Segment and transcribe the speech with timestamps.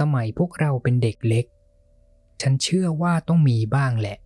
[0.00, 1.44] สมัยพวกเราเป็นเด็กเล็ก
[2.40, 4.18] ฉันเชื่อว่าต้องมีบ้างแหละ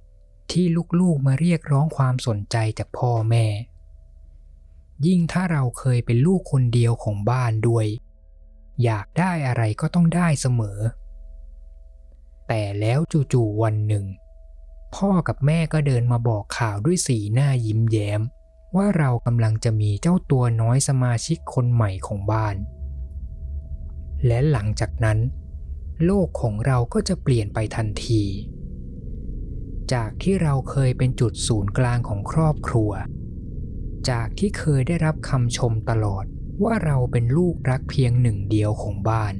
[0.50, 0.64] ที่
[1.00, 3.46] ลูกๆมาเรียกร้องความสนใจจากพ่อแม่
[5.06, 7.86] ยิ่งถ้าเราเคยเป็นลูกคนเดียวของบ้านด้วย
[8.84, 10.78] อยากได้อะไรก็ต้องได้เสมอ
[12.48, 12.98] แต่แล้ว
[13.32, 14.04] จู่ๆวันหนึ่ง
[14.96, 18.20] พ่อกับแม่ก็เดินมาบอกข่าวด้วยสีหน้ายิ้มแย้ม
[18.76, 22.56] ว่าเรากำลังจะมีเจ้าตัวน้อยสมาชิกคนใหม่ของบ้าน
[24.26, 25.18] และหลังจากนั้น
[26.04, 28.24] โลกของเราก็จะเปลี่ยนไปทันที
[29.92, 32.90] จากที่เราเคยเป็นจุดศูนย์กลางของครอบครัว
[34.10, 36.24] จากที่เคยได้รับคำชมตลอด
[36.64, 39.34] ว่าเราเป็นลูกรักเพียงหนึ่งเดียวของบ้าน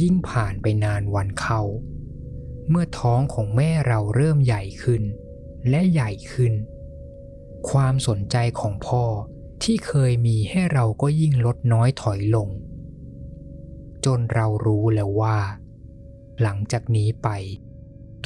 [0.00, 1.62] ยิ่งผ่านไปนานวันเข้า
[2.68, 5.02] เมื่อท้องของแม่เราเริ่มใหญ่ขึ้น
[5.68, 6.52] และใหญ่ขึ้น
[7.70, 9.04] ความสนใจของพ่อ
[9.62, 12.48] ที่เคยมีให้เราก็ยิ่งลดน้อยถอยลง
[14.06, 15.38] จนเรารู้แล้วว่า
[16.42, 17.28] หลังจากนี้ไป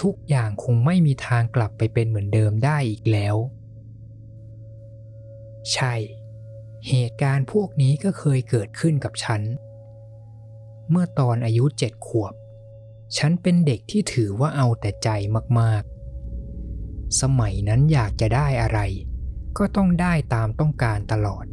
[0.00, 3.36] ทุกอย่างคงไม่มีทางกลับไปเป็นเหมือนเดิมได้อีกแล้ว
[5.72, 5.94] ใช่
[6.88, 9.42] เหตุการณ์พวกนี้ก็เคยเกิดขึ้นกับฉัน
[10.90, 12.34] เมื่อตอนอายุเจ็ดขวบ
[13.16, 15.08] ฉันเป็นเด็กที่ถือว่าเอาแต่ใจ
[15.58, 18.80] มากๆ สมัยนั้นอยากจะได้อะไร
[19.58, 21.44] ก็ต้องได้ตามต้องการตลอด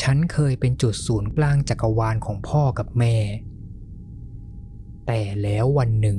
[0.00, 3.16] ฉันเคยเป็นจุดศูนย์กลางจักรวาลของพ่อกับแม่
[5.06, 6.18] แต่แล้ววันหนึ่ง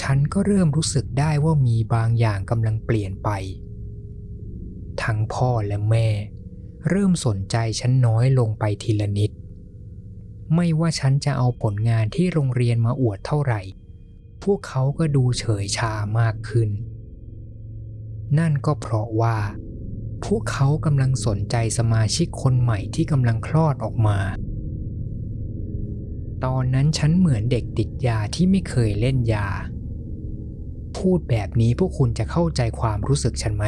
[0.00, 3.30] ฉันก็เริ่มรู้สึกได้ว่ามีบางอย่างกำลังเปลี่ยนไป
[5.02, 6.08] ทั้งพ่อและแม่
[6.88, 9.30] เริ่มสนใจฉันน้อยลงไปทีละนิด
[10.54, 13.60] ไม่ว่าฉันจะเอาผลงานที่โรงเรียนมาอวดเท่าไหร่
[14.42, 16.70] พวกเขาก็ดูเฉยชามากขึ้น
[18.38, 19.36] นั่นก็เพราะว่า
[20.24, 24.18] พวกเขากำลังสนใจสมาชิกคนใหม่ที่กำลังคลอดออกมา
[26.44, 29.48] ตอนนั้นฉันเหมือนเด็กติดยาที่ไม่เคยเล่นยา
[30.96, 33.64] พูดแบบนี้พวกคุณจะเข้าใจความรู้สึกฉันไหม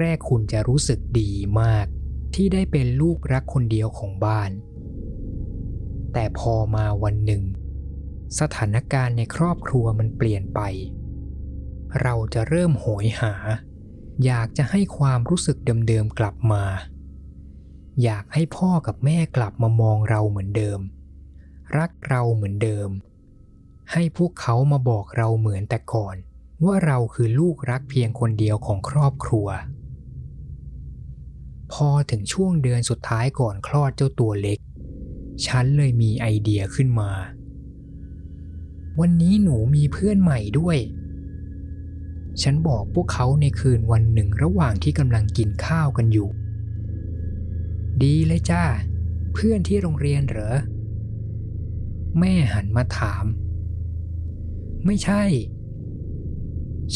[0.00, 1.86] แรก ๆ คุณจะรู้สึกดีมาก
[2.34, 4.50] ที่ได้เป็นลูกรักคนเดียวของบ้าน
[6.12, 7.42] แต่พอมาวันหนึ่ง
[8.40, 10.60] สถานการณ์ในครอบครัวมันเปลี่ยนไป
[12.02, 13.34] เราจะเริ่มโหยหา
[14.24, 15.56] อยากจะให้ความรู้สึก
[15.88, 16.64] เดิมๆกลับมา
[18.02, 20.80] อยากให้พ่อกับแม่กลับมามองเราเหมือนเดิม
[21.76, 22.88] รักเราเหมือนเดิม
[23.92, 26.16] ให้พวกเขามาบอกเราเหมือนแต่ก่อน
[26.64, 29.48] ว่าเราคือลูกรักเพียงคนเดียวของครอบครัว
[31.72, 34.58] พอถึงช่วงเดือนสุดท้ายก่อนคลอดเจ้าตัวเล็ก
[35.46, 37.10] ฉันเลยมีไอเดียขึ้นมา
[39.00, 40.76] วันนี้หนูมีเพื่อนใหม่ด้วย
[42.42, 46.28] ฉันบอกพวกเขาในคืนวันหนึ่งระหว่างที่กำลังกินข้าวกันอยู่
[48.02, 48.64] ดีเลยจ้า
[49.34, 50.56] เพื่อนที่โรงเรียนเหรอ
[52.18, 53.24] แม่หันมาถาม
[54.86, 55.22] ไม่ใช่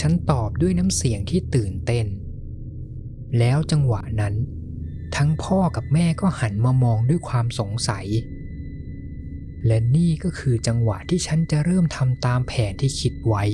[0.01, 2.07] ฉันตอบด้วยน้ำเสียงที่ตื่นเต้น
[3.39, 4.35] แล้วจังหวะนั้น
[5.17, 8.07] ทั้งพ่อกับแม่ก็หันมามองด้วยความสงสัย
[9.67, 13.45] และนี่ก็คือจังหวะที่ฉันจะเริ่มทำตามแผนที่คิดไว้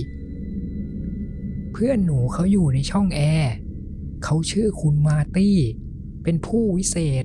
[1.73, 3.53] เพื่อนหนูเขาอยู่ในช่องแอร์
[4.25, 5.59] เขาชื่อคุณมาตี้
[6.23, 7.25] เป็นผู้วิเศษ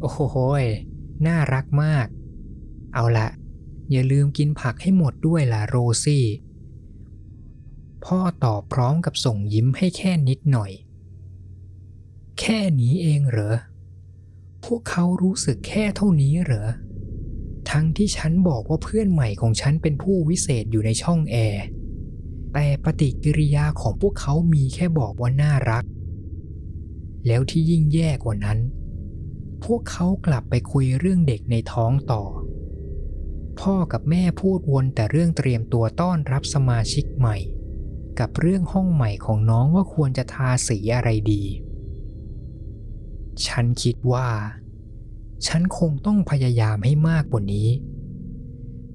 [0.00, 0.64] โอ้โหย
[1.26, 2.06] น่ารักมาก
[2.94, 3.28] เอาละ
[3.90, 6.26] อย่าลืมกินผักให้หมดด้วยล่ะโรซี่
[8.04, 10.72] พ่อตอบพร้อมกับส่งยิ้มให้แค่นิดหน่อย
[12.40, 13.56] แค่นี้เองเหรอ
[14.64, 16.68] พวกเขารู้สึกแค่เท่านี้เหรอ
[17.70, 21.64] ทั้งที่ฉันบอกว่าเพื่อนใหม่ของฉันเป็นผู้วิเศษอยู่ในช่องแอร์
[22.54, 25.84] แต่ปฏิกิริยาของพวกเขามีแค่บอกว่าน่ารัก
[27.26, 28.58] แล้วที่ยิ่งแย่กว่านั้น
[29.64, 32.22] พวกเขากลับไปคุยเรื่องเด็กในท้องต่อ
[33.60, 37.36] พ่อกับแม่พูดวนแต่เรื่องเตรียมตัวต้อนรับสมาชิกใหม่
[38.18, 41.42] กับเรื่องห้องใหม่ของน้องว่าควรจะทาสีอะไรดี
[43.46, 44.28] ฉันคิดว่า
[45.46, 47.68] ฉันคงต้องพยายามให้มากกว่านี้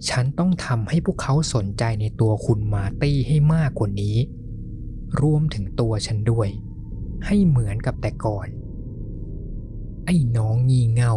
[0.10, 4.18] ฉันต้องทำให้พวกเขาสนใจในตัวคุณมาตี้ให้มากกว่านี้
[5.22, 6.50] รวมถึงตัวฉันด้วย
[7.26, 8.48] ให้เหมือนกับแต่ก่อน
[10.06, 11.16] ไอ้น้องงีเง่า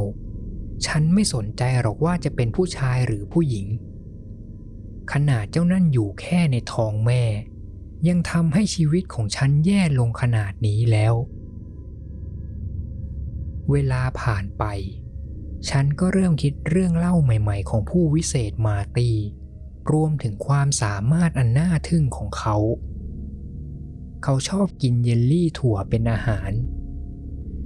[0.87, 3.67] ฉันไม่สนใจหรอกว่าจะเป็นผู้ชายหรือผู้หญิง
[5.12, 7.23] ขนาดเจ้านั่นอยู่แค่ในท้องแม่
[8.09, 11.15] ยังทำให้ชีวิตของฉันแย่ลงขนาดนี้แล้ว
[13.71, 14.65] เวลาผ่านไป
[15.69, 19.11] ฉันก็เริ่มคิดเรื่องเล่าใหม่ ๆ ของผู้วิเศษมาตี
[19.93, 22.57] รวมถึงความสามารถอันน่าทึ่งของเขา
[24.23, 26.51] เขาชอบกินเยลลี่ถั่วเป็นอาหาร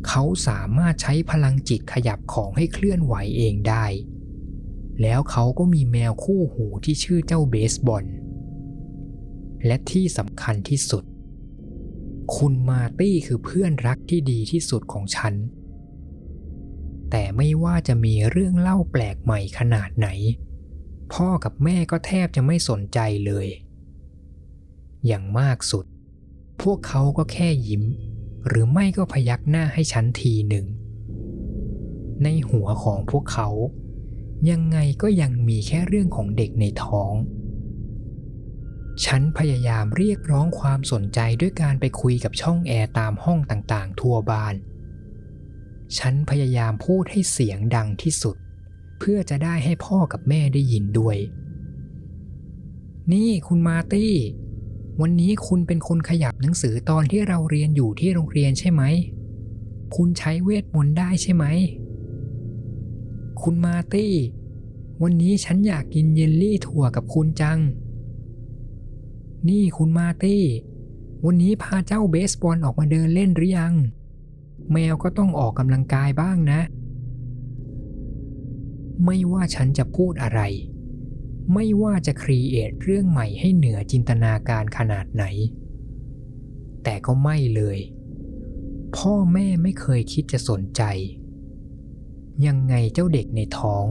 [0.08, 3.86] เขาสามารถใช้พลังจิตขยับของให้เคลื่อนไหวเองได้
[5.02, 8.04] แล้วเขาก็มีแมวคู่หูที่ชื่อเจ้าเบสบอล
[9.66, 11.04] และที่สำคัญที่สุด
[12.36, 15.34] คุณมาตี้คือเพื่อนรักที่ดีที่สุดของฉัน
[17.16, 20.08] แต่ไม่ว่าจะมีเรื่องเล่าแปลกใหม่ขนาดไหน
[21.12, 23.46] พ่อกับแม่ก็แทบจะไม่สนใจเลย
[25.06, 25.86] อย่างมากสุด
[26.62, 27.84] พวกเขาก็แค่ยิ้ม
[28.46, 30.66] หรือไม่ก็พยักหน้าให้ฉันทีหนึ่ง
[32.22, 33.48] ในหัวของพวกเขา
[34.50, 37.12] ยังไงก็ยังมีแค่เรื่องของเด็กในท้อง
[39.04, 44.56] ฉันพยายามเรียกร้องความสนใจด้วยการไปคุยกับช่องแอร์ตามห้องต่างๆ ทั่วบ้าน
[45.98, 48.36] ฉันพยายามพูดให้เสียงดังที่สุด
[48.98, 51.16] เพื่อจะได้ให้พ่อกับแม่ได้ยินด้วย
[53.12, 54.14] นี่คุณมาตี้
[55.00, 58.82] วันนี้คุณเป็นคนขยับหนังสือตอนที่เราเรียนอยู่ที่โรงเรียนใช่ไหม
[59.96, 61.44] คุณใช้เวทมนต์ได้ใช่ไหม
[63.42, 64.12] คุณมาตี้
[65.02, 67.58] วันนี้ฉันอยากกินเยลลี่ถั่วกับคุณจัง
[69.48, 70.42] นี่คุณมาตี้
[71.24, 73.74] วันนี้พาเจ้าเบสบอลออกมาเดินเล่นหรือยัง
[74.72, 76.60] แมวก็ต้องออกกำลังกายบ้างนะ
[79.04, 80.40] ไม่ว่าฉันจะพูดอะไร
[81.54, 85.24] ไม่ว่าจะครีเอทเรื่องใหม่ให้เหนือจินตนาการขนาดไหน
[86.84, 87.78] แต่ก็ไม่เลย
[88.96, 90.82] พ่อแม่ไม่เคยคิดจะสนใจ
[92.46, 93.84] ยังไงเจ้าเด็กในท้อง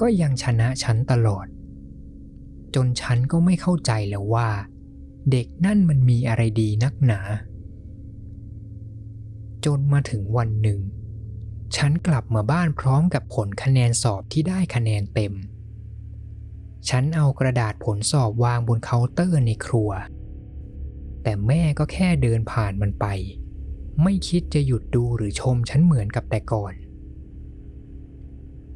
[0.00, 1.46] ก็ยังชนะฉันตลอด
[2.74, 4.50] จนฉันก็ไม่เข้าใจแล้วว่า
[5.30, 7.20] เด็กนั่นมันมีอะไรดีนักหนา
[9.64, 10.80] จนมาถึงวันหนึ่ง
[11.76, 15.32] ฉันกลับมาบ้านพร้อมกับผลคะแนนสอบที่ได้คะแนนเต็ม
[16.88, 19.90] ฉันเอากระดาษผลสอบวางบนเคาน์เตอร์ในครัว
[21.22, 23.06] แต่แม่ก็แค่เดินผ่านมันไป
[24.02, 26.74] ไม่คิดจะหยุดดูหรือชมฉันเหมือนกับแต่ก่อน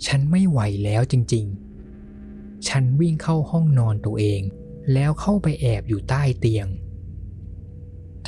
[0.06, 1.46] ฉันไม่ไหวแล้วจริง
[2.06, 4.40] ๆ ฉันวิ่งเข้าห้องนอนตัวเอง
[4.92, 6.66] แล้วเข้าไปแอบอยู่ใต้เตียง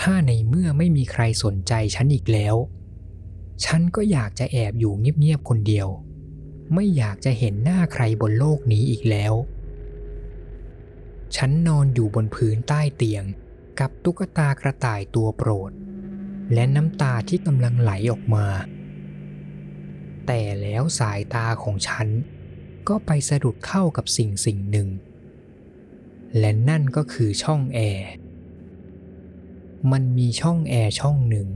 [0.01, 2.57] ถ้าในเมื่อไม่มีใครสนใจฉันอีกแล้ว
[3.65, 5.89] ฉันก็อยากจะแอบอยู่เงียบๆคนเดียว
[6.75, 9.35] ไม่อยากจะเห็นหน้าใครบนโลกนี้อีกแล้ว
[11.37, 13.25] ฉันนอนอยู่บนพื้นใต้เตียง
[13.81, 15.71] กับตุ๊กตากระต่ายตัวโปรด
[16.55, 18.47] และน้ำตาที่กำลังไหลออกมา
[20.27, 22.09] แต่แล้วสายตาของฉัน
[22.89, 24.89] ก็ไปสะดุดเข้ากับสิ่งสิ่งหนึ่ง
[26.39, 28.09] และนั่นก็คือช่องแอร์
[29.93, 31.49] มันมีช่องแอร์ช่องหนึ่ง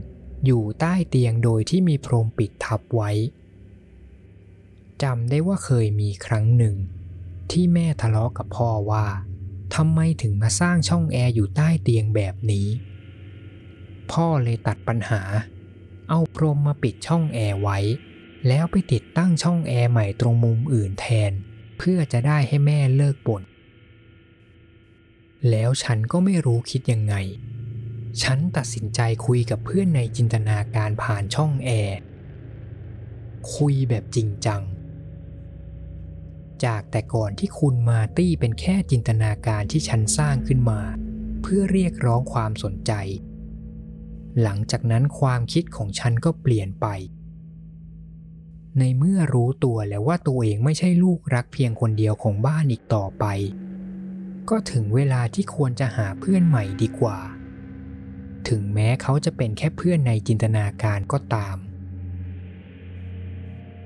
[0.45, 3.11] อยู่ใต้เตียงโดยที่มีพรมปิดทับไว้
[5.03, 6.75] จำได้ว่าเคยมีครั้งหนึ่ง
[7.51, 9.05] ที่แม่ทะเลาะกับพ่อว่า
[9.75, 12.67] ทำไมถึงมาสร้างช่องแอร์อยู่ใต้เตียงแบบนี้
[14.11, 15.21] พ่อเลยตัดปัญหา
[16.09, 17.77] เอาพรมมาปิดช่องแอร์ไว้
[18.47, 21.31] แล้วไปติดตั้งช่องแอร์ใหม่ตรงมุมอื่นแทน
[21.77, 23.43] เพื่อจะได้ให้แม่เลิกบ่น
[25.49, 27.15] แล้วฉันก็ไม่รู้คิดยังไง
[28.21, 31.97] ฉันตัดสินใจคุยกับเพื่อนในจินตนาการผ่านช่องแอร์
[33.55, 34.61] คุยแบบจริงจัง
[36.65, 40.81] จากแต่ก่อนที่คุณมาตี้เป็นแค่จินตนาการที่ฉันสร้างขึ้นมา
[41.41, 42.91] เพื่อเรียกร้องความสนใจ
[44.41, 46.87] หลังจากนั้นความคิดของฉันก็เปลี่ยนไป
[48.79, 53.25] ในเมื่อรู้ตัวแล้วว่าตัวเองไม่ใช่ลูกรักเพียงคนเดียวของบ้านอีกต่อไป
[54.49, 57.17] ก็ถึงเวลาที่ควรจะหาเพื่อนใหม่ดีกว่า
[58.49, 61.57] ถึงแม้เขาจะเป็นแค่เพื่อนในจินตนาการก็ตาม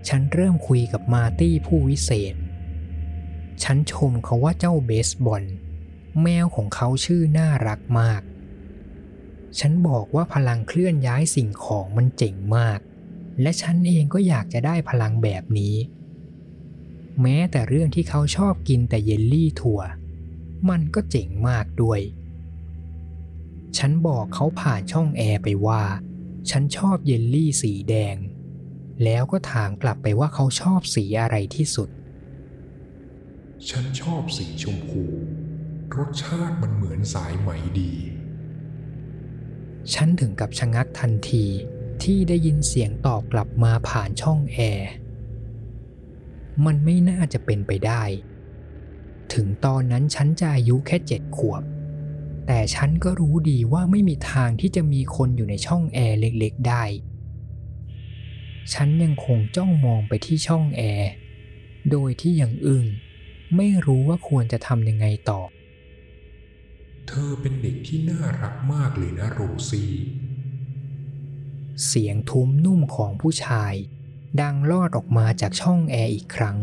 [0.07, 2.35] ฉันเริ่มคุยกับมาตี้ผู้วิเศษ
[3.63, 5.43] ฉันชมเขาว่าเจ้าเบสบอล
[6.21, 8.21] แมวของเขาชื่อน่ารักมาก
[9.59, 12.79] ฉันบอกว่าพลังเคลื่อนย้ายสิ่งของมันเจ๋งมาก
[13.41, 15.75] และฉันเองก็อยากจะได้พลังแบบนี้
[17.21, 19.81] แม้แต่เรื่องที่เขาชอบกินแต่เยลลี่ถั่ว
[20.69, 21.99] มันก็เจ๋งมากด้วย
[23.77, 25.83] ฉันบอกเขาผ่านช่องแอร์ไปว่า
[26.49, 28.17] ฉันชอบเยลลี่สีแดง
[29.03, 31.89] แล้วก็ถามกลับไปว่าเขาชอบสีอะไรที่สุด
[33.69, 35.03] ฉันชอบสีชมพู
[35.97, 37.93] รสชาติมันเหมือนสายไหมดี
[39.93, 41.45] ฉันถึงกับชะงักทันที
[42.03, 44.89] ที่ได้ยินเสียงตอบกลับมาผ่านช่องแอร์
[46.65, 48.03] มันไม่น่าจะเป็นไปได้
[49.33, 51.63] ถึงตอนนั้นฉันจะอายุแค่เจ็ดขวบ
[52.47, 56.83] แต่ฉันก็รู้ดีว่าไม่มีทางที่จะมีคนอยู่ในช่องแอร์เล็กๆได้
[58.73, 61.09] ฉันยังคงจ้องมองไปที่ช่องแอร์
[61.91, 62.85] โดยที่ยังอึง้ง
[63.55, 65.41] ไม่รู้ว่าควรจะทำยังไงต่อ
[67.07, 69.39] เธอเป็นเด็กที่น่ารักมากเลยนะโร
[69.69, 69.91] ซี่
[71.85, 73.73] เสียงทุ้มนุ่มของผู้ชาย
[74.41, 76.57] ดังลอดออกมาจากช่องแอร์อีกครั้ง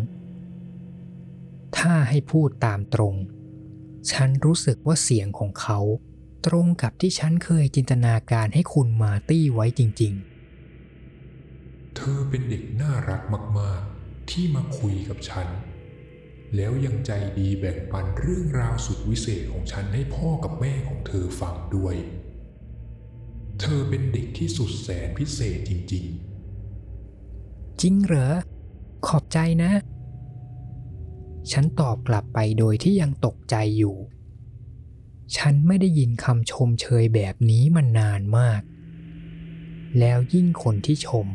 [1.77, 3.15] ถ้าให้พูดตามตรง
[4.13, 5.79] ฉันรู้สึกว่าเสียงของเขา
[6.47, 10.15] ตรงกับที่ฉันเคยจินตนาการให้คุณมาตี้ไว้จริง
[11.97, 13.23] เธอเป็นเด็กน่ารัก
[13.59, 15.49] มาก ๆ ที่มาคุยกับฉัน
[16.57, 21.95] แล้วยังใจดีแบ่งปันเรื่องราวสุดวิเศษของฉันให้พ่อกับแม่ของเธอฟังด้วย
[23.61, 26.05] เธอเป็นเด็กที่สุดแสนพิเศษจริง
[26.93, 28.35] ๆ จริงเหรอ
[29.07, 29.71] ขอบใจนะ
[31.53, 33.97] ฉันตอบกลับไปโดยที่ยังตกใจอยู่
[35.37, 38.63] ฉันไม่ได้ยินคำชมเชยแบบนี้มานานมาก
[39.99, 41.27] แล้วยิ่งคนที่ชม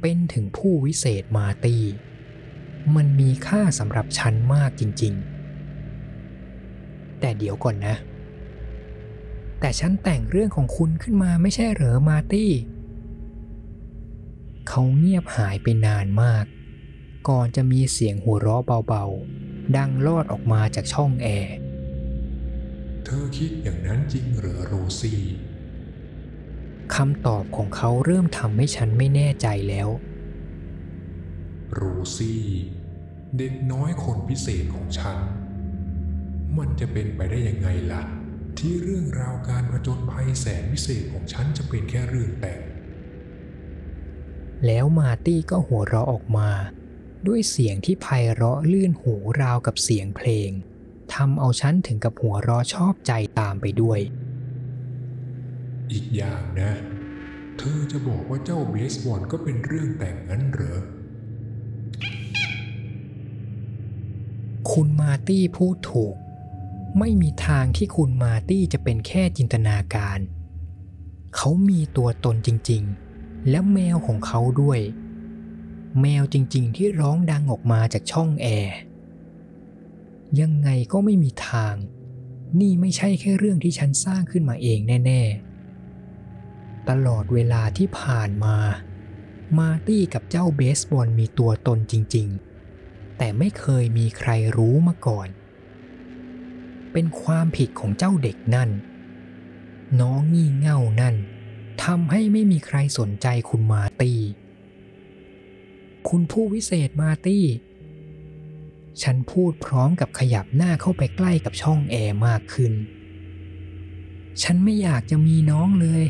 [0.00, 1.76] เป็นถึงผู้วิเศษมาตี
[2.96, 7.96] มันมีค่าสำหรับฉันมากจริงๆ แต่เดี๋ยวก่อนนะ
[9.60, 12.52] แต่ฉันแต่งเรื่องของคุณขึ้นมาไม่ใช่เหรอมาตี้
[14.68, 16.44] เขาเงียบหายไปนานมาก
[17.28, 19.39] ก่อนจะมีเสียงหัวเราะเบาๆ
[19.76, 25.22] ดังลอดออกมาจากช่องแอร์ๆเธอคิดอย่างนั้นจริงเหรอโรซี่
[26.94, 29.88] คำตอบของเขาเริ่มทำให้ฉันไม่แน่ใจแล้ว
[31.74, 31.82] โร
[32.16, 32.44] ซี่
[33.38, 35.18] เด็กน้อยคนพิเศษของฉัน
[36.58, 38.02] มันจะเป็นไปได้ยังไงล่ะ
[38.58, 42.60] ที่เรื่องราวการผจญภัยแสนพิเศษของฉันจะเป็นแค่เรื่องแต่ง
[44.66, 46.50] แล้วมาร์ตี้ก็หัวเราะออกมา
[47.26, 50.50] ด้วยเสียงที่ไพเราะลื่นหูราวกับเสียงเพลง
[51.14, 54.00] ทำเอาฉันถึงกับหัวเราะชอบใจตามไปด้วย
[55.92, 56.72] อีกอย่างนะ
[57.58, 60.80] เธอจะบอกว่าเจ้าเบสบอลก็เป็นเรื่องแต่งงั้นเหรอ
[64.72, 66.14] คุณมาร์ตี้พูดถูก
[66.98, 70.18] ไม่มีทางที่คุณมาร์ตี้จะเป็นแค่จินตนาการ
[71.36, 72.82] เขามีตัวตนจริง
[73.16, 74.80] ๆ และแมวของเขาด้วย
[76.00, 78.76] แมวจริงๆ ที่ร้องดังออกมาจากช่องแอร์
[80.40, 81.74] ยังไงก็ไม่มีทาง
[82.60, 85.22] นี่ไม่ใช่แค่เรื่องที่ฉันสร้างขึ้นมาเองแน่
[86.04, 88.56] ๆ ตลอดเวลาที่ผ่านมา
[89.58, 92.28] มาตี้กับเจ้าเบสบอลมีตัวตนจริง
[92.72, 95.28] ๆ แต่ไม่เคยมีใครรู้มาก่อน
[96.92, 98.70] เป็นความผิดของเจ้าเด็กนั่น
[100.00, 101.16] น้องงี่เง่านั่น
[101.84, 104.18] ทำให้ไม่มีใครสนใจคุณมาตี้
[106.08, 107.44] คุณผู้วิเศษมาตี้
[109.02, 112.72] ฉันพูดพร้อมกับขยับหน้าเข้าไปใกล้กับช่องแอร์มากขึ้น
[114.42, 116.04] ฉันไม่อยากจะมีน้องเลย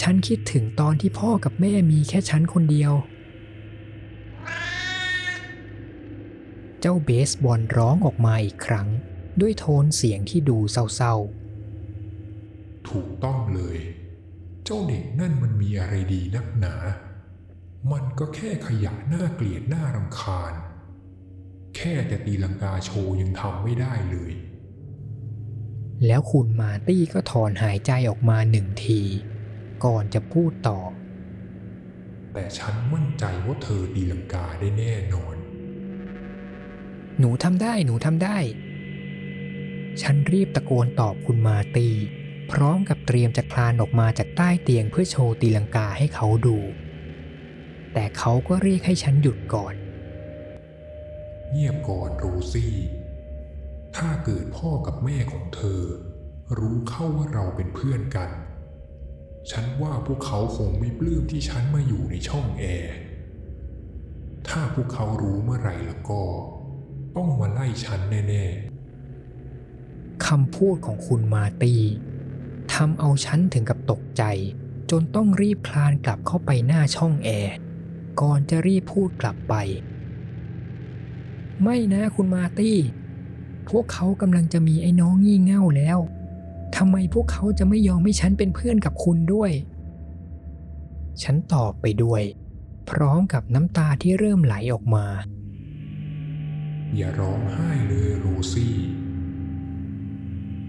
[0.00, 2.92] ฉันคิดถึงตอนที่พ่อกับแม่มีแค่ฉันคนเดียว
[6.80, 8.88] เจ้าเบสบอลร้องออกมาอีกครั้ง
[9.40, 13.78] ด้วยโทนเสียงที่ดูเศร้าๆ ถูกต้องเลย
[14.64, 16.74] เจ้าเด็กนั่นมันมีอะไรดีนักหนา
[17.92, 20.52] มันก็แค่ขยะหน้าเกลียดหน้ารำคาญ
[21.76, 29.00] แค่แต่ตีลังกาโชว์ยังทำไม่ได้เลยๆแล้วคุณมาร์ตี้ก็ถอนหายใจออกมาหนึ่งที
[29.84, 30.80] ก่อนจะพูดต่อ
[32.32, 35.34] แต่ฉันมั่นใจว่าเธอตีลังกาได้แน่นอน
[37.18, 38.38] หนูทำได้หนูทำได้
[40.02, 41.94] ฉันรีบตะโกนตอบคุณมาร์ตี้
[42.52, 46.58] พร้อมกับเตรียมจะคลานออกมาจากใต้เตียงเพื่อโชว์ตีลังกาให้เขาดู
[47.92, 49.74] แต่เขาก็เรียกให้ฉันหยุดก่อน
[51.50, 52.74] เงียบก่อนโรซี่
[53.96, 55.82] ถ้าเกิดพ่อกับแม่ของเธอ
[56.58, 58.30] รู้เข้าว่าเราเป็นเพื่อนกัน
[59.50, 62.94] ฉันว่าพวกเขาคงไม่ปลื้มที่ฉันมาอยู่ในช่องแอร์
[64.48, 66.22] ถ้าพวกเขารู้เมื่อไหร่แล้วก็
[67.16, 68.46] ต้องมาไล่ฉันแน่
[70.26, 71.82] คำพูดของคุณมาร์ตี้
[72.74, 74.22] ทำเอาฉันถึงกับตกใจ
[74.90, 77.54] จนต้องรีบคลานกลับเข้าไปหน้าช่องแอร์
[78.20, 79.54] ก่อนจะรีบพูดกลับไป
[81.62, 82.78] ไม่นะคุณมาร์ตี้
[83.68, 85.98] พวกเขากำลังจะมีไอ้น้องงี่เง่าแล้ว
[86.76, 89.52] ทำไมพวกเขาจะไม่ยอมให้ฉันเป็นเพื่อนกับคุณด้วย
[91.22, 92.22] ฉันตอบไปด้วย
[92.90, 98.76] พร้อมกับน้ำตาที่เริ่มไหลออกมาๆอย่าร้องไห้เลยโรซี่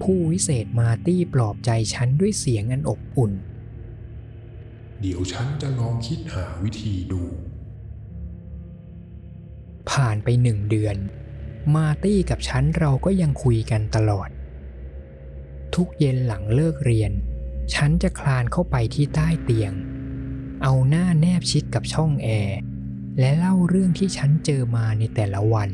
[0.01, 3.31] ผู้วิเศษมาร์ตี้ปลอบใจฉันด้วยเสียงอันอบอุ่น
[5.03, 7.23] เดี๋ยวฉันจะลองคิดหาวิธีดู
[9.89, 10.97] ผ่านไปหนึ่งเดือน
[11.75, 14.29] มาตี้กับฉันเราก็ยังคุยกันตลอด
[15.75, 17.11] ทุกเย็นหลังเลิกเรียน
[17.73, 19.73] ฉันจะคลานเข้าไปที่ใต้เตียง
[20.63, 22.59] เอาหน้าแนบชิดกับช่องแอร์
[23.19, 25.69] และเล่าเรื่องที่ฉันเจอมาในแต่ละวัน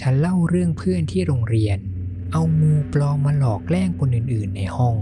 [0.00, 1.78] ฉันเล่าเรื่องเพื่อนที่โรงเรียน
[2.32, 4.96] เอางูปลอมมาหลอกแกล้งคนอื่นๆในห้อง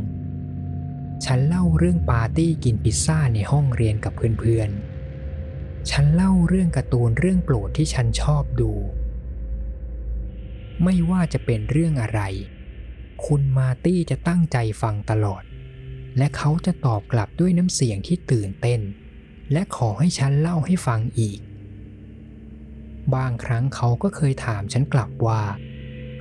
[1.25, 8.73] ฉันเล่าเรื่องปาร์ตี้กินพิซซ่าในห้องเรียนกับเพื่อนๆ ฉันเล่าเรื่องการ์ตูนเรื่องโปรดที่ฉันชอบดู
[10.85, 12.21] ไม่ว่าจะเป็นเรื่องอะไร
[13.26, 15.43] คุณมาตี้จะตั้งใจฟังตลอด
[16.19, 18.81] และเขาจะตอบกลับด้วยน้ำเสียงที่ตื่นเต้น
[19.52, 21.41] และขอให้ฉันเล่าให้ฟังอีก
[23.14, 25.43] บางครั้งเขาก็เคยถามฉันกลับว่า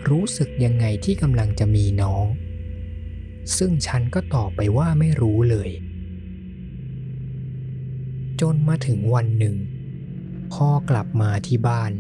[0.10, 2.26] รู้สึกยังไงที่กำลังจะมีน้อง
[3.58, 5.70] ซึ่งฉันก็ตอบไปว่าไม่รู้เลย
[8.42, 9.56] จนมาถึงวันหนึ่ง
[10.54, 11.92] พ่อกลับมาที่บ้าน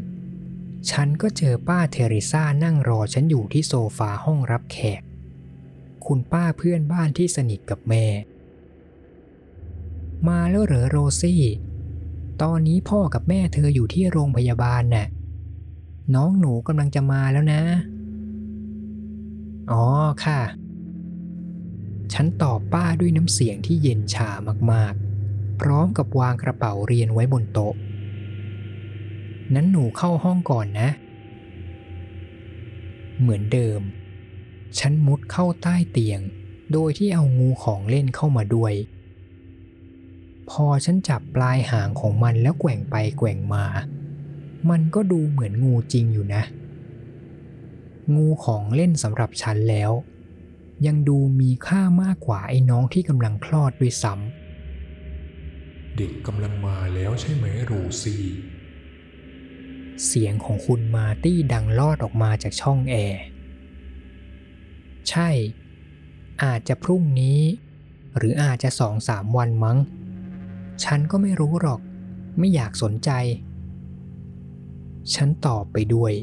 [0.89, 5.01] ฉันก็เจอป้าเทเรซ่านั่งรอฉันอยู่ที่โซฟาห้องรับแขก
[6.05, 8.05] คุณป้าเพื่อนบ้านที่สนิทกับแม่
[10.27, 11.43] มาแล้วเหรอโรซี่
[12.41, 15.07] ตอนนี้พ่อกับแม่เธออยู่ที่โรงพยาบาลน่ะ
[16.15, 17.61] น้องหนูกำลังจะมาแล้วนะ
[19.71, 19.85] อ๋อ
[20.25, 20.41] ค่ะ
[22.13, 24.29] ฉันตอบป้าด้วยน้ำเสียงที่เย็นชา
[24.71, 27.75] มากๆ พร้อมกับวางกระเป๋าเรียนไว้บนโต๊ะ
[29.53, 30.89] นั้นหนูเข้าห้องก่อนนะ
[33.19, 33.81] เหมือนเดิม
[34.79, 36.19] ฉันมุดเข้าใต้เตียง
[36.73, 38.73] โดยที่เอางูของเล่นเข้ามาด้วย
[40.49, 43.65] พอฉันจับปลายหางของมันแล้วแกว่งไปแกว่งมา
[44.69, 46.43] มันก็ดูเหมือนงูจริงอยู่นะ
[48.15, 49.91] งูของเล่นสำหรับฉันแล้ว
[50.87, 54.13] ยังดูมีค่ามากกว่าไอ้น้องที่กำลังคลอดด้วยซ้
[55.97, 57.71] เด็กกำลังมาแล้วใช่ไหมโร
[58.01, 63.21] ซี่ำเสียงของคุณมาร์ตี้ดังลอดออกมาจากช่องแอร์
[65.09, 65.29] ใช่
[66.43, 67.39] อาจจะพรุ่งนี้
[68.17, 69.77] หรืออาจจะสองสามวันมั้ง
[70.83, 71.81] ฉันก็ไม่รู้หรอก
[72.37, 73.11] ไม่อยากสนใจ
[75.13, 76.13] ฉันตอบไปด้วย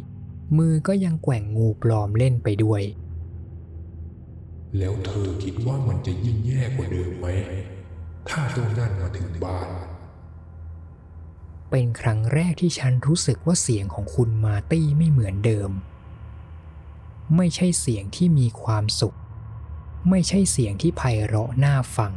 [0.56, 2.82] มือก็ยังแกว่งงูปลอมเล่นไปด้วย
[4.76, 7.26] แล้วเธอคิดว่ามันจะยิ่งแย่กว่าเดิมไหม
[8.28, 9.68] ถ้าเจ้านั่นมาถึงบ้าน
[11.70, 15.70] เป็นครั้งแรกที่ฉันรู้สึกว่าเสียงของคุณมาร์ตี้ไม่เหมือนเดิม
[17.36, 19.16] ไม่ใช่เสียงที่มีความสุข
[20.10, 22.12] ไม่ใช่เสียงที่ไพเราะน่าฟัง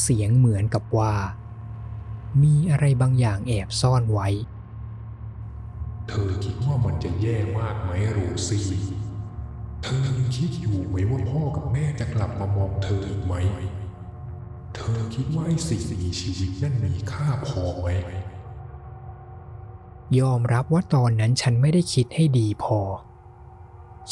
[0.00, 1.14] เสียงเหมือนกับว่า
[2.42, 4.28] มีอะไรบางอย่างแอบซ่อนไว้
[6.08, 8.64] เธอคิดว่ามันจะแย่มากไหมโรซี่
[9.82, 13.34] เธอยังคิดอยู่ไหมว่าพ่อกับแม่จะกลับมามองเธออีกไหม
[14.74, 17.88] เธอคิดว่าไอ้สิ่งมีชีวิตนั่นมีค่าพอไหม
[20.18, 22.78] ยอมรับว่าตอนนั้นฉันไม่ได้คิดให้ดีพอ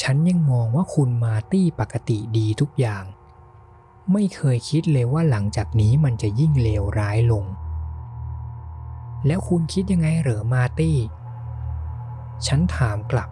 [0.02, 3.04] ฉันยังมองว่าคุณมาตี้ปกติดีทุกอย่าง
[4.12, 7.44] ไม่เคยคิดเลยว่าหลังจากนี้มันจะยิ่งเลวร้ายลง
[9.26, 10.96] แล้วคุณคิดยังไงเหรอมาตี้
[12.46, 13.30] ฉันถามกลับ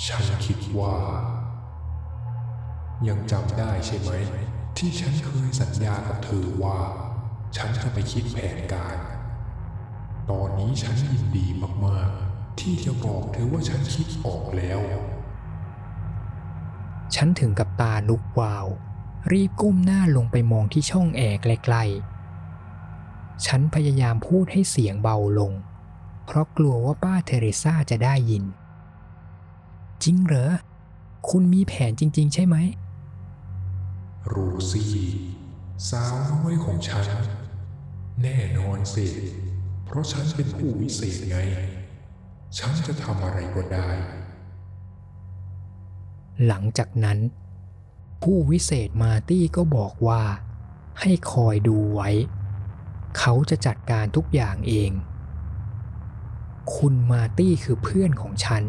[0.00, 0.96] ฉันคิดว่า
[3.08, 4.10] ยังจำได้ใช่ไหม
[4.76, 6.78] ที่ฉันเคยสัญญากับเธอว่า
[7.56, 8.96] ฉันจะไปคิดแผนการ
[10.30, 11.46] ตอนนี้ฉันยินดี
[11.86, 14.80] มากๆ ที่จะบอกเธอว่าฉันคิดออกแล้ว
[17.14, 18.66] ฉันถึงกับตาลุกวาว
[19.32, 25.52] รีบก้มหน้าลงไปมองที่ช่องแอร์ใกลๆ ฉันพยายามพูดให้เสียงเบาลง
[26.26, 28.44] เพราะกลัวว่าป้าเทเรซาจะได้ยิน
[30.04, 30.52] จริงเหรอ
[31.28, 32.56] คุณมีแผนจริง ๆ ใช่ไหม
[34.26, 34.34] โร
[34.70, 34.92] ซี่
[35.88, 37.06] สาวน้อยของฉัน
[38.22, 39.06] แน่นอนสิ
[39.84, 41.36] เพราะฉันเป็นผู้วิเศษไง
[42.58, 43.88] ฉันจะทำอะไรก็ได้
[46.46, 47.18] หลังจากนั้น
[48.22, 50.22] ผู้วิเศษมาร์ตี้ก็บอกว่า
[51.00, 52.10] ให้คอยดูไว้
[53.18, 54.90] เขาจะจัดการทุกอย่างเอง
[56.76, 58.62] คุณมาร์ตี้คือเพื่อนของฉัน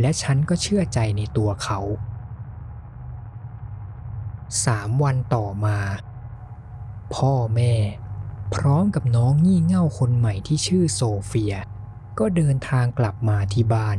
[0.00, 1.80] และฉันก็เชื่อใจในตัวเขา
[4.64, 5.78] สามวันต่อมา
[7.14, 7.74] พ่อแม่
[8.54, 11.54] พร้อมกับน้องงี่เง่าคนใหม่ที่ชื่อโซเฟีย
[12.18, 13.98] ก็เดินทางกลับมาที่บ้าน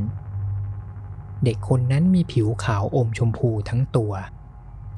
[1.43, 4.13] เด็กคนนั้นมีผิวขาวอมชมพูทั้งตัว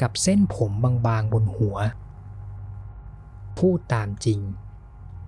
[0.02, 0.72] กับเส้นผม
[1.08, 1.78] บางๆบนหัว
[3.58, 4.40] พูดตามจริง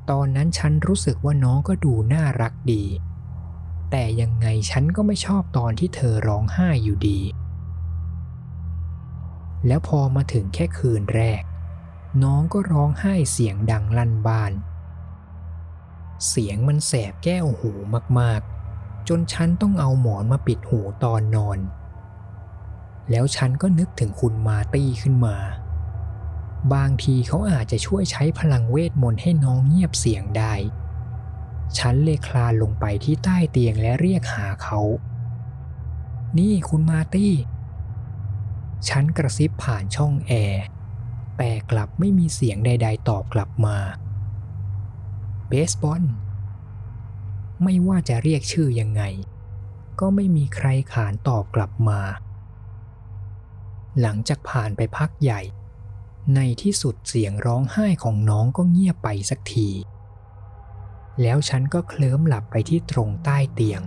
[0.10, 2.84] ตอนนั้นฉันรู้สึกว่าน้องก็ดูน่ารักดี
[3.98, 7.22] แต่ยังไงฉันก็ไม่ชอบตอนที่เธอร้องไห้อยู่ดี
[9.68, 11.44] แล้วพอมาถึงแค่คืนแรก
[12.24, 14.52] น้องก็ร้องไห้เสียงดังลั่นบ้าน
[16.28, 17.72] เสียงมันแสบแก้วหู
[18.20, 21.60] มากๆ จนฉันต้องเอาหมอนมาปิดหูตอนนอน
[23.12, 25.38] แล้วฉันก็นึกถึงคุณมาตี้ขึ้นมา
[26.74, 30.56] บางทีเขาอาจจะช่วยใช้พลังเวทมนต์ให้น้องเงียบเสียงได้
[31.78, 34.80] ฉันเลยคลานลงไปที่ใต้เตียงและเรียกหาเขา
[36.38, 37.34] นี่คุณมาตี้
[38.88, 40.64] ฉันกระซิบผ่านช่องแอร์
[41.38, 43.78] แต่กลับไม่มีเสียงใด ๆ ตอบกลับมา
[45.48, 46.04] เบสบอล
[47.64, 49.04] ไม่ว่าจะเรียกชื่อยังไง
[50.00, 52.02] ก็ไม่มีใครขานตอบกลับมา
[54.02, 55.42] หลังจากผ่านไปพักใหญ่
[56.36, 59.70] ในที่สุดเสียงร้องไห้ของน้องก็เงียบไปสักที
[61.22, 63.82] แล้วฉันก็เคลิ้มหลับไปที่ตรงใต้เตียง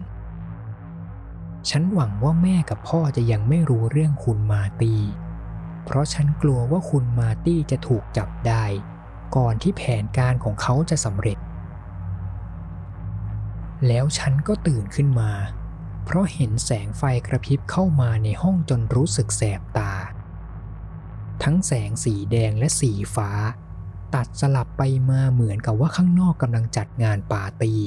[1.71, 4.95] ฉันหวังว่าแม่กับพ่อจะยังไม่รู้เรื่องคุณมาตี
[5.85, 8.65] เพราะฉันกลัวว่าคุณมาตี้จะถูกจับได้
[9.37, 11.39] ก่อนที่แผนการของเขาจะสำเร็จ
[13.87, 15.33] แล้วฉันก็ตื่นขึ้นมา
[16.05, 19.93] เพราะเห็นแสงไฟกระพริบเข้ามาในห้องจนรู้สึกแสบตา
[21.43, 23.31] ทั้งแสงสีแดงและสีฟ้า
[24.15, 27.83] ตัดสลับไปมาเหมือนกับว่าข้างนอกกำลังจัดงานปาร์ตี้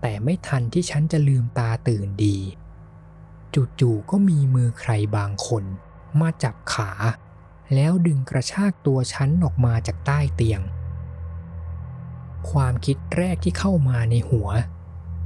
[0.00, 2.38] แต่ไม่ทันที่ฉันจะลืมตาตื่นดี
[3.80, 5.64] จู่ๆก็มีมือใครบางคน
[6.20, 6.90] มาจับขา
[7.74, 10.60] แล้วดึงกระชากตัวฉันออกมาจากใต้เตียง
[12.50, 14.48] ความคิดแรกที่เข้ามาในหัว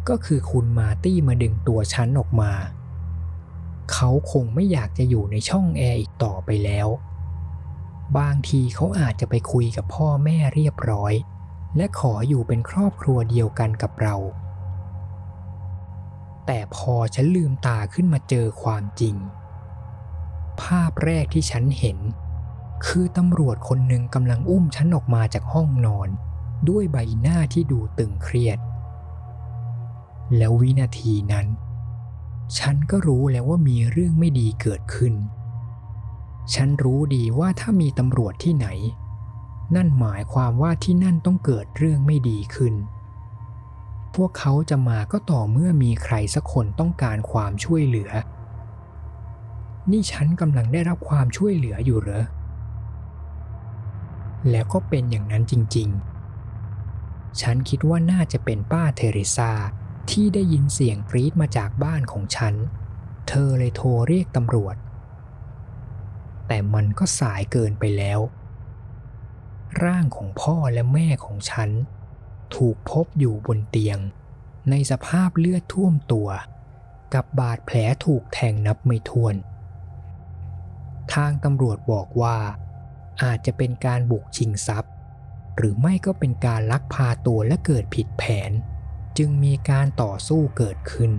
[0.09, 2.53] ก็คือคุณมาตี้มาดึงตัวฉันออกมา
[3.93, 6.89] เขาคงไม่อยากจะอยู่ในช่องแอร์อีกต่อไปแล้ว
[8.19, 11.13] บางทีเขาอาจจะไปคุยกับพ่อแม่เรียบร้อย
[11.77, 14.17] และขออยู่เป็นครอบครัวเดียวกันกับเรา
[16.47, 19.17] แต่พอฉันลืมตาขึ้นมาเจอความจริง
[20.61, 21.99] ภาพแรกที่ฉันเห็น
[22.87, 26.09] คือตำรวจคนหนึ่งกำลังอุ้มฉันออกมาจากห้องนอน
[26.69, 28.59] ด้วยใบหน้าที่ดูตึงเครียด
[30.37, 31.47] แล้ววินาทีนั้น
[32.59, 35.15] ฉันก็รู้แล้วว่ามีเรื่องไม่ดีเกิดขึ้น
[36.55, 38.69] ฉันรู้ดีว่าถ้ามีตำรวจที่ไหน
[39.75, 42.75] นั่นหมายความว่าที่นั่นต้องเกิดเรื่องไม่ดีขึ้น
[44.15, 48.11] พวกเขาจะมาก็ต่อเมื่อมีใครสักคนต้องการความช่วยเหลือ
[49.91, 52.25] นี่ฉันกำลังได้รับความช่วยเหลืออยู่เหรอ
[54.51, 55.89] แล้วก็เป็นอย่างนั้นจริง
[56.65, 59.53] ๆ ฉันคิดว่าน่าจะเป็นป้าเทเรซา
[60.11, 62.55] ที่ได้ยินเสียงกรี๊ดมาจากบ้านของฉัน
[63.29, 64.77] เธอเลยโทรเรียกตำรวจ
[66.49, 68.21] แต่มันก็สายเกินไปแล้ว
[69.85, 71.71] ร่างของพ่อและแม่ของฉัน
[72.57, 73.99] ถูกพบอยู่บนเตียง
[74.71, 76.29] ในสภาพเลือดท่วมตัว
[77.15, 79.35] กับบาดแผลถูกแทงนับไม่ถ้วน
[81.15, 82.39] ทางตำรวจบอกว่า
[83.23, 84.93] อาจจะเป็นการบุกชิงทรัพย์
[85.57, 88.51] หรือไม่ก็เป็นการลักพาตัวและเกิดผิดแผน
[89.19, 91.13] จึงมีการต่อสู้เกิดขึ้น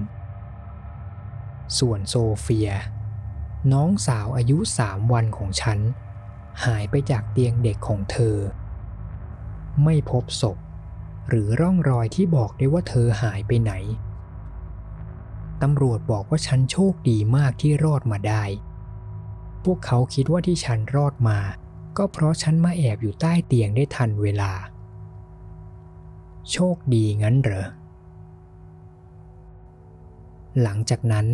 [1.79, 2.69] ส่วนโซเฟีย
[3.73, 5.79] น้องสาวอายุสามวันของฉัน
[6.65, 8.37] หายไปจากเตียงเด็กของเธอ
[9.83, 10.57] ไม่พบศพ
[11.29, 13.73] หรือร่องรอยที่บอกได้ว่าเธอหายไปไหน
[15.61, 18.43] ตำรวจบอกว่าฉันโชคดีมากที่รอดมาได้
[19.63, 21.39] พวกเขาคิดว่าที่ฉันรอดมา
[21.97, 24.51] ก็เพราะฉันมาแอบอยู่ใต้เตียงได้ทันเวลา
[26.51, 27.67] โชคดีงั้นเหรอ
[30.61, 31.25] หลังจากนั้น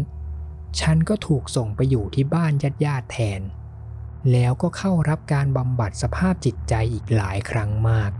[0.79, 3.41] ฉันก็ถูกส่งไปอยู่ที่บ้านญาติญาติแทน
[4.31, 8.11] แล้วก็เข้ารับการบำบัดสภาพจิตใจอีกหลายครั้งมาก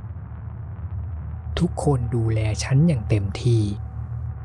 [1.59, 3.63] ทุกคนดูแลฉันอย่างเต็มที่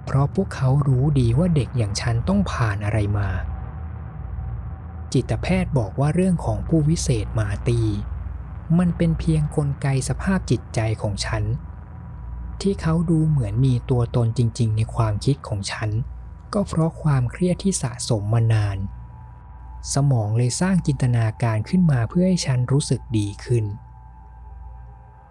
[0.05, 3.29] เพราะพวกเขารู้ดีว่าเด็กอย่างฉันต้องผ่านอะไรมา
[5.13, 7.81] จิตแพทย์บอกว่าเรื่องของผู้วิเศษมาตี
[8.79, 11.45] มันเป็นเพียงกลไกสภาพจิตใจของฉัน
[12.61, 15.91] ที่เขาดูเหมือนมีตัวตนจริง ๆ ในความคิดของฉัน
[16.55, 18.79] ก็เพราะความเครียดที่สะสมมานาน
[19.95, 23.65] สมองเลยสร้างจินตนาการขึ้นมาเพื่อให้ฉันรู้สึกดีขึ้น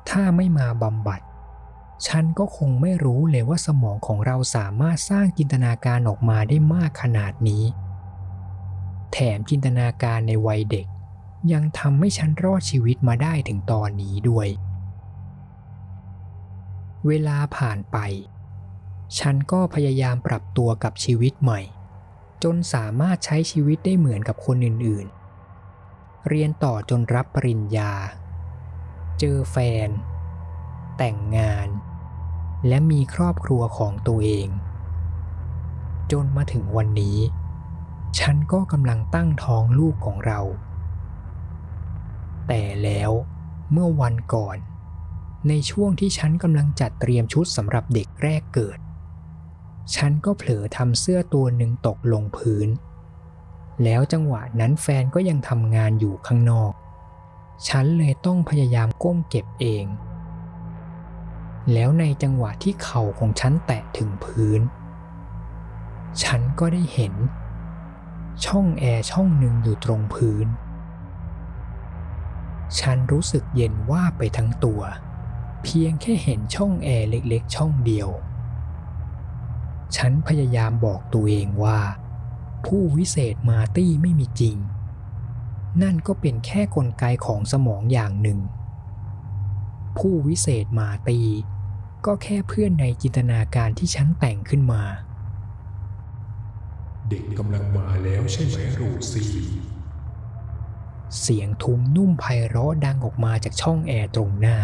[0.10, 1.21] ถ้าไม่มาบำบัด
[2.08, 7.63] ฉันก็คงไม่รู้เลยว่าสมองของเราสามารถสร้างจินตนาการออกมาได้มากขนาดนี้
[9.13, 10.88] แถมจินตนาการในวัยเด็ก
[11.54, 14.47] ยังทำให้ฉันรอดชีวิตมาได้ถึงตอนนี้ด้วย
[17.08, 17.97] เวลาผ่านไป
[19.20, 21.62] ฉันก็พยายามปรับตัวกับชีวิตใหม่
[22.44, 27.94] จนสามารถใช้ชีวิตได้เหมือนกับคนอื่นๆ เรียนต่อจนรับปริญญา
[29.20, 29.89] เจอแฟน
[30.98, 31.68] แต่งงาน
[32.68, 34.48] และมีครอบครัวของตัวเอง
[36.12, 37.18] จนมาถึงวันนี้
[38.20, 40.39] ฉันก็กำลังตั้งท้องลูกของเรา
[42.48, 43.12] แต่แล้ว
[43.72, 44.58] เมื่อวันก่อน
[45.48, 48.78] ในช่วงที่ฉันกำลังจัดเตรียมชุดสำหรับเด็กแรกเกิด
[49.93, 52.69] ฉันก็เผลอทำเสื้อตัวหนึ่งตกลงพื้น
[53.84, 56.71] แล้วจังหวะนั้นแฟนก็ยังทำงานอยู่ข้างนอก
[57.67, 59.86] ฉันเลยต้องพยายามก้มเก็บเอง
[61.74, 64.62] แล้วในจังหวะที่เข่าของฉันแตะถึงพื้น
[66.24, 67.13] ฉันก็ได้เห็น
[68.45, 70.48] ช่องแอร์ช่องหนึ่งอยู่ตรงพื้น
[72.80, 74.82] ฉันรู้สึกเย็นวาบไปทั้งตัว
[75.63, 78.10] เพียงแค่เห็นช่องแอร์เล็กๆ ช่องเดียว
[79.98, 81.80] ฉันพยายามบอกตัวเองว่า
[82.65, 84.58] ผู้วิเศษมาร์ตี้ไม่มีจริง
[85.82, 88.39] นั่นก็เป็นแค่กลไกของสมองอย่างหนึ่ง
[89.98, 91.28] ผู้วิเศษมาร์ตี้
[92.06, 94.84] ก็แค่เพื่อนในจินตนาการที่ฉันแต่งขึ้นมา
[97.10, 99.32] เด็กกำลังมาแล้วใช่ไหมโรซี่
[101.21, 104.58] เสียงทุ้มนุ่มไพเราะดังออกมาจากช่องแอร์ตรงหน้า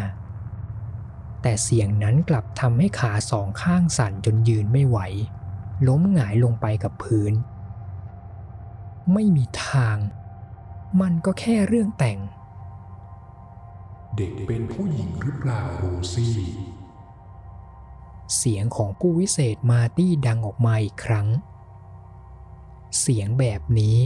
[1.41, 4.99] แต่เสียงนั้นกลับทำให้ขาสองข้างสั่นจนยืนไม่ไหว
[5.87, 7.33] ล้มหงายลงไปกับพื้น
[9.13, 9.97] ไม่มีทาง
[11.01, 12.19] มันก็แค่เรื่องแต่ง
[14.15, 16.35] เด็กเป็นผู้หญิงหรือเปล่าโรซี่
[18.37, 21.27] เสียงของผู้วิเศษมาร์ตี้ดังออกมาอีกครั้ง
[22.99, 23.97] เสียงแบบนี้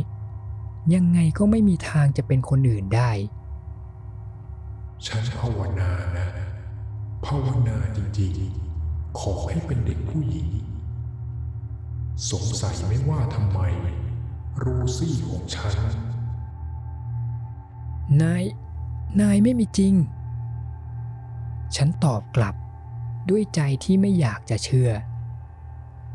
[0.94, 3.12] ยังไงก็ไม่มีทางจะเป็นคนอื่นได้
[5.06, 6.25] ฉันภาวนานะ
[7.26, 10.50] ภาวนาจริงๆ ขอให้เป็นเด็กผู้หญิง
[12.32, 13.60] สงสัยไม่ว่าทำไม
[14.58, 14.66] โร
[14.98, 15.76] ซี่ของฉัน
[18.22, 18.44] นาย
[19.22, 19.94] นายไม่มีจริง
[21.76, 22.56] ฉันตอบกลับ
[23.30, 24.92] ด้วยใจที่ไม่อยากจะเชื่อ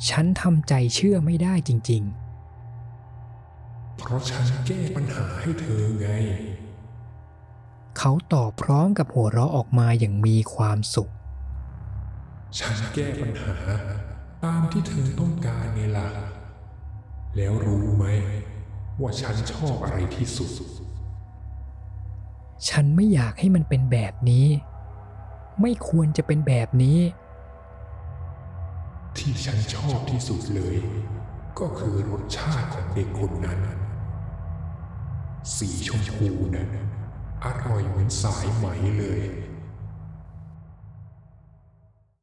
[0.09, 2.05] ฉันทำใจเชื่อไม่ได้จริง
[3.99, 6.70] เพราะฉันแก้ปัญหาให้เธอไงๆ
[8.03, 11.11] เขาตอบพร้อมกับหัวเราะออกมาอย่างมีความสุข
[12.59, 13.57] ฉันแก้ปัญหา
[14.45, 16.09] ตามที่เธอต้องการไงล่ะ
[17.37, 18.05] แล้วรู้ไหม
[19.01, 20.51] ว่าฉันชอบอะไรที่สุด
[22.69, 24.47] ฉันไม่อยากให้มันเป็นแบบนี้
[25.61, 26.99] ไม่ควรจะเป็นแบบนี้
[29.17, 30.77] ที่ฉันชอบที่สุดเลย
[31.59, 33.61] ก็คือรสชาติของเด็กคนนั้น
[35.57, 36.71] สีชมพูนั้น
[37.45, 38.67] อร่อยเหมือนสายไหม
[38.99, 39.23] เลย